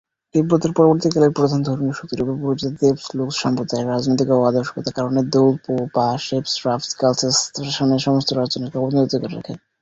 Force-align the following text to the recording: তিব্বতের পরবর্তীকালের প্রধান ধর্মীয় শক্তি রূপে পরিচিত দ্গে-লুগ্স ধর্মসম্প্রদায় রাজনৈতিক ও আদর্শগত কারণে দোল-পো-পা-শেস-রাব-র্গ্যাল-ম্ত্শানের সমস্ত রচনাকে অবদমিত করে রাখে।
তিব্বতের 0.35 0.71
পরবর্তীকালের 0.77 1.35
প্রধান 1.37 1.63
ধর্মীয় 1.63 1.93
শক্তি 1.93 2.15
রূপে 2.15 2.41
পরিচিত 2.41 2.71
দ্গে-লুগ্স 2.71 3.11
ধর্মসম্প্রদায় 3.11 3.85
রাজনৈতিক 3.85 4.31
ও 4.31 4.43
আদর্শগত 4.43 4.89
কারণে 4.97 5.23
দোল-পো-পা-শেস-রাব-র্গ্যাল-ম্ত্শানের 5.33 8.05
সমস্ত 8.07 8.33
রচনাকে 8.33 8.77
অবদমিত 8.77 9.13
করে 9.13 9.29
রাখে। 9.29 9.53